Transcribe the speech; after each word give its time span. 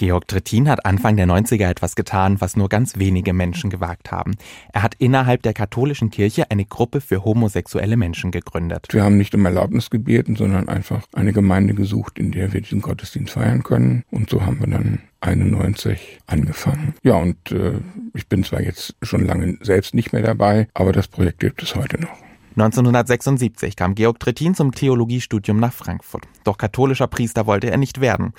Georg 0.00 0.28
Trittin 0.28 0.66
hat 0.66 0.86
Anfang 0.86 1.18
der 1.18 1.26
90er 1.26 1.68
etwas 1.68 1.94
getan, 1.94 2.40
was 2.40 2.56
nur 2.56 2.70
ganz 2.70 2.96
wenige 2.96 3.34
Menschen 3.34 3.68
gewagt 3.68 4.10
haben. 4.10 4.34
Er 4.72 4.82
hat 4.82 4.94
innerhalb 4.94 5.42
der 5.42 5.52
katholischen 5.52 6.08
Kirche 6.08 6.50
eine 6.50 6.64
Gruppe 6.64 7.02
für 7.02 7.22
homosexuelle 7.22 7.98
Menschen 7.98 8.30
gegründet. 8.30 8.86
Wir 8.92 9.04
haben 9.04 9.18
nicht 9.18 9.34
um 9.34 9.44
Erlaubnis 9.44 9.90
gebeten, 9.90 10.36
sondern 10.36 10.70
einfach 10.70 11.02
eine 11.12 11.34
Gemeinde 11.34 11.74
gesucht, 11.74 12.18
in 12.18 12.32
der 12.32 12.54
wir 12.54 12.62
diesen 12.62 12.80
Gottesdienst 12.80 13.34
feiern 13.34 13.62
können. 13.62 14.02
Und 14.10 14.30
so 14.30 14.46
haben 14.46 14.60
wir 14.60 14.68
dann 14.68 15.00
91 15.20 16.20
angefangen. 16.26 16.94
Ja, 17.02 17.16
und 17.16 17.52
äh, 17.52 17.74
ich 18.14 18.26
bin 18.26 18.42
zwar 18.42 18.62
jetzt 18.62 18.96
schon 19.02 19.26
lange 19.26 19.58
selbst 19.60 19.92
nicht 19.92 20.14
mehr 20.14 20.22
dabei, 20.22 20.68
aber 20.72 20.92
das 20.92 21.08
Projekt 21.08 21.40
gibt 21.40 21.62
es 21.62 21.74
heute 21.74 22.00
noch. 22.00 22.16
1976 22.56 23.76
kam 23.76 23.94
Georg 23.94 24.18
Trittin 24.18 24.54
zum 24.54 24.72
Theologiestudium 24.72 25.60
nach 25.60 25.72
Frankfurt. 25.72 26.24
Doch 26.42 26.58
katholischer 26.58 27.06
Priester 27.06 27.46
wollte 27.46 27.70
er 27.70 27.76
nicht 27.76 28.00
werden. 28.00 28.32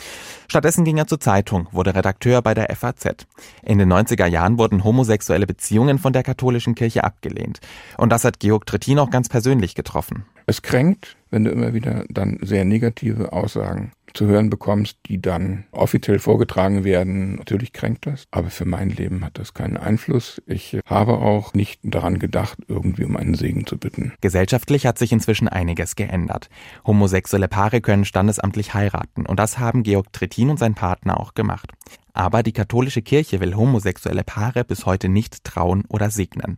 Stattdessen 0.51 0.83
ging 0.83 0.97
er 0.97 1.07
zur 1.07 1.21
Zeitung, 1.21 1.69
wurde 1.71 1.95
Redakteur 1.95 2.41
bei 2.41 2.53
der 2.53 2.75
FAZ. 2.75 3.25
In 3.63 3.77
den 3.77 3.89
90er 3.89 4.25
Jahren 4.25 4.57
wurden 4.57 4.83
homosexuelle 4.83 5.47
Beziehungen 5.47 5.97
von 5.97 6.11
der 6.11 6.23
katholischen 6.23 6.75
Kirche 6.75 7.05
abgelehnt. 7.05 7.61
Und 7.97 8.11
das 8.11 8.25
hat 8.25 8.41
Georg 8.41 8.65
Trittin 8.65 8.99
auch 8.99 9.09
ganz 9.11 9.29
persönlich 9.29 9.75
getroffen. 9.75 10.25
Es 10.47 10.61
kränkt, 10.61 11.15
wenn 11.29 11.45
du 11.45 11.51
immer 11.51 11.73
wieder 11.73 12.03
dann 12.09 12.37
sehr 12.41 12.65
negative 12.65 13.31
Aussagen 13.31 13.93
zu 14.13 14.25
hören 14.27 14.49
bekommst, 14.49 14.97
die 15.07 15.21
dann 15.21 15.65
offiziell 15.71 16.19
vorgetragen 16.19 16.83
werden. 16.83 17.35
Natürlich 17.35 17.73
kränkt 17.73 18.05
das, 18.05 18.25
aber 18.31 18.49
für 18.49 18.65
mein 18.65 18.89
Leben 18.89 19.23
hat 19.25 19.37
das 19.37 19.53
keinen 19.53 19.77
Einfluss. 19.77 20.41
Ich 20.45 20.79
habe 20.85 21.13
auch 21.13 21.53
nicht 21.53 21.79
daran 21.83 22.19
gedacht, 22.19 22.59
irgendwie 22.67 23.05
um 23.05 23.17
einen 23.17 23.35
Segen 23.35 23.65
zu 23.65 23.77
bitten. 23.77 24.13
Gesellschaftlich 24.21 24.85
hat 24.85 24.97
sich 24.97 25.11
inzwischen 25.11 25.47
einiges 25.47 25.95
geändert. 25.95 26.49
Homosexuelle 26.85 27.47
Paare 27.47 27.81
können 27.81 28.05
standesamtlich 28.05 28.73
heiraten 28.73 29.25
und 29.25 29.39
das 29.39 29.59
haben 29.59 29.83
Georg 29.83 30.11
Trittin 30.13 30.49
und 30.49 30.59
sein 30.59 30.75
Partner 30.75 31.19
auch 31.19 31.33
gemacht. 31.33 31.71
Aber 32.13 32.43
die 32.43 32.51
katholische 32.51 33.01
Kirche 33.01 33.39
will 33.39 33.55
homosexuelle 33.55 34.23
Paare 34.23 34.65
bis 34.65 34.85
heute 34.85 35.07
nicht 35.07 35.43
trauen 35.43 35.85
oder 35.87 36.09
segnen. 36.09 36.57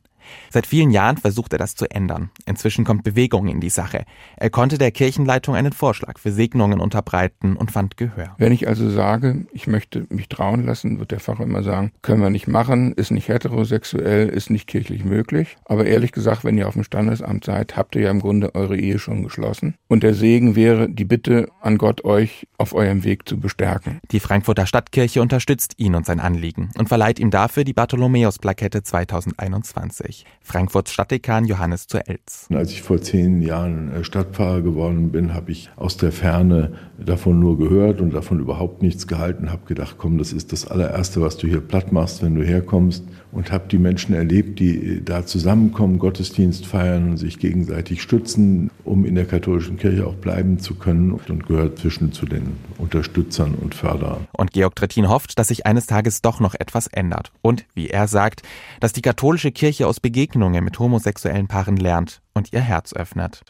Seit 0.50 0.68
vielen 0.68 0.92
Jahren 0.92 1.18
versucht 1.18 1.54
er 1.54 1.60
das 1.60 1.76
zu 1.76 1.90
ändern. 1.90 2.30
Inzwischen 2.46 2.86
kommt 2.86 3.04
Bewegung 3.04 3.48
in 3.48 3.60
die 3.60 3.70
Sache. 3.70 4.06
Er 4.38 4.50
konnte 4.50 4.78
der 4.78 4.92
Kirchenleitung 4.92 5.56
einen 5.56 5.74
Vorschlag 5.74 6.20
für 6.20 6.32
Segnungen 6.32 6.80
unterbreiten 6.80 7.56
und 7.56 7.72
fand 7.72 7.98
Gehör. 7.98 8.36
Wenn 8.38 8.52
ich 8.52 8.68
also 8.68 8.90
sage, 8.90 9.46
ich 9.52 9.68
möchte 9.68 10.06
mich 10.10 10.30
trauen 10.30 10.66
lassen, 10.66 11.00
wird 11.00 11.12
der 11.12 11.20
Pfarrer 11.20 11.44
immer 11.44 11.64
sagen, 11.64 11.92
können 12.02 12.22
wir 12.22 12.30
nicht 12.30 12.48
machen, 12.48 12.94
ist 12.94 13.12
nicht 13.12 13.28
heterosexuell, 13.28 14.30
ist 14.30 14.50
nicht 14.50 14.68
kirchlich 14.68 15.04
möglich. 15.04 15.58
Aber 15.66 15.86
ehrlich 15.86 16.12
gesagt, 16.12 16.44
wenn 16.44 16.58
ihr 16.58 16.68
auf 16.68 16.74
dem 16.74 16.84
Standesamt 16.84 17.46
seid, 17.46 17.76
habt 17.78 17.96
ihr 17.96 18.04
ja 18.04 18.12
im 18.12 18.20
Grunde 18.20 18.56
eure 18.56 18.78
Ehe 18.78 19.00
schon 19.00 19.24
geschlossen. 19.24 19.76
Und 19.88 20.04
der 20.04 20.14
Segen 20.14 20.56
wäre 20.56 20.90
die 20.90 21.06
Bitte 21.06 21.50
an 21.62 21.78
Gott, 21.78 22.04
euch 22.06 22.48
auf 22.58 22.74
eurem 22.74 23.04
Weg 23.04 23.28
zu 23.28 23.40
bestärken. 23.40 24.00
Die 24.12 24.20
Frankfurter 24.20 24.66
Stadtkirche 24.66 25.22
unterstützt 25.22 25.74
ihn 25.78 25.96
und 25.96 26.06
sein 26.06 26.20
Anliegen 26.20 26.70
und 26.78 26.88
verleiht 26.88 27.20
ihm 27.20 27.32
dafür 27.32 27.64
die 27.64 27.74
Bartholomäus-Plakette 27.74 28.84
2021. 28.84 30.13
Zürich. 30.14 30.26
Frankfurts 30.46 30.92
Stadtdekan 30.92 31.46
Johannes 31.46 31.88
zu 31.88 32.06
Elz. 32.06 32.48
Als 32.54 32.72
ich 32.72 32.82
vor 32.82 33.02
zehn 33.02 33.42
Jahren 33.42 33.94
äh, 33.94 34.04
Stadtpfarrer 34.04 34.62
geworden 34.62 35.12
bin, 35.12 35.34
habe 35.34 35.52
ich 35.52 35.70
aus 35.78 35.96
der 35.96 36.12
Ferne 36.12 36.74
davon 37.00 37.40
nur 37.40 37.58
gehört 37.58 38.02
und 38.02 38.14
davon 38.14 38.40
überhaupt 38.40 38.84
nichts 38.84 39.08
gehalten. 39.08 39.52
Habe 39.52 39.66
gedacht, 39.66 39.96
komm, 39.98 40.18
das 40.18 40.34
ist 40.34 40.52
das 40.52 40.68
allererste, 40.68 41.22
was 41.22 41.38
du 41.38 41.48
hier 41.48 41.62
platt 41.62 41.94
machst, 41.94 42.22
wenn 42.22 42.36
du 42.36 42.44
herkommst. 42.44 43.06
Und 43.32 43.52
habe 43.52 43.68
die 43.68 43.80
Menschen 43.80 44.14
erlebt, 44.14 44.60
die 44.60 44.98
äh, 44.98 45.02
da 45.02 45.26
zusammenkommen, 45.26 45.98
Gottesdienst 45.98 46.66
feiern 46.66 47.12
und 47.12 47.18
sich 47.18 47.40
gegenseitig 47.40 48.02
stützen, 48.02 48.70
um 48.84 49.06
in 49.06 49.16
der 49.16 49.26
katholischen 49.26 49.78
Kirche 49.78 50.06
auch 50.06 50.16
bleiben 50.16 50.60
zu 50.60 50.76
können 50.76 51.14
und 51.14 51.48
gehört 51.48 51.80
zwischen 51.80 52.12
zu 52.12 52.26
den 52.26 52.58
Unterstützern 52.78 53.56
und 53.56 53.76
Förderern. 53.76 54.28
Und 54.34 54.52
Georg 54.52 54.76
Trittin 54.76 55.08
hofft, 55.08 55.40
dass 55.40 55.48
sich 55.48 55.66
eines 55.66 55.88
Tages 55.88 56.22
doch 56.22 56.42
noch 56.42 56.54
etwas 56.54 56.88
ändert. 56.88 57.32
Und, 57.42 57.66
wie 57.74 57.88
er 57.88 58.08
sagt, 58.10 58.44
dass 58.82 58.92
die 58.92 59.02
katholische 59.02 59.52
Kirche 59.52 59.88
aus 59.88 60.02
Begegnungen 60.04 60.66
mit 60.66 60.80
homosexuellen 60.80 61.48
Paaren 61.48 61.78
lernt 61.78 62.22
und 62.34 62.52
ihr 62.52 62.60
Herz 62.60 62.92
öffnet. 62.92 63.46